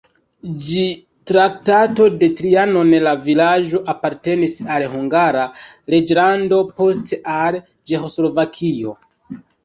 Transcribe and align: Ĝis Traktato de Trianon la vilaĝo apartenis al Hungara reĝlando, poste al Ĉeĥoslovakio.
Ĝis 0.67 0.85
Traktato 1.31 2.05
de 2.21 2.29
Trianon 2.39 2.87
la 3.07 3.11
vilaĝo 3.25 3.81
apartenis 3.93 4.55
al 4.77 4.85
Hungara 4.93 5.43
reĝlando, 5.95 6.61
poste 6.79 7.19
al 7.35 7.59
Ĉeĥoslovakio. 7.91 8.95